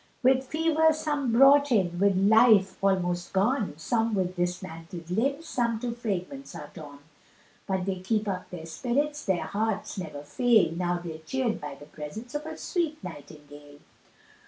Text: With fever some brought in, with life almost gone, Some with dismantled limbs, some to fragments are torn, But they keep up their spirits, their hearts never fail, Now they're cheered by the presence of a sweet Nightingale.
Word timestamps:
With 0.23 0.43
fever 0.47 0.91
some 0.93 1.31
brought 1.31 1.71
in, 1.71 1.99
with 1.99 2.17
life 2.17 2.83
almost 2.83 3.33
gone, 3.33 3.77
Some 3.77 4.15
with 4.15 4.35
dismantled 4.35 5.11
limbs, 5.11 5.45
some 5.47 5.79
to 5.81 5.93
fragments 5.93 6.55
are 6.55 6.71
torn, 6.73 6.97
But 7.67 7.85
they 7.85 7.99
keep 7.99 8.27
up 8.27 8.49
their 8.49 8.65
spirits, 8.65 9.23
their 9.23 9.43
hearts 9.43 9.99
never 9.99 10.23
fail, 10.23 10.71
Now 10.71 10.97
they're 10.97 11.19
cheered 11.19 11.61
by 11.61 11.75
the 11.75 11.85
presence 11.85 12.33
of 12.33 12.47
a 12.47 12.57
sweet 12.57 12.97
Nightingale. 13.03 13.77